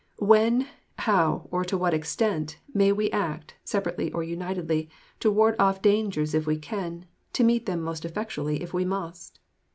When, 0.17 0.65
how, 0.97 1.47
or 1.51 1.63
to 1.65 1.77
what 1.77 1.93
extent 1.93 2.57
may 2.73 2.91
we 2.91 3.11
act, 3.11 3.53
separately 3.63 4.11
or 4.11 4.23
unitedly, 4.23 4.89
to 5.19 5.29
ward 5.29 5.55
off 5.59 5.79
dangers 5.79 6.33
if 6.33 6.47
we 6.47 6.57
can, 6.57 7.05
to 7.33 7.43
meet 7.43 7.67
them 7.67 7.81
most 7.81 8.03
effectually 8.03 8.63
if 8.63 8.73
we 8.73 8.83
must? 8.83 9.39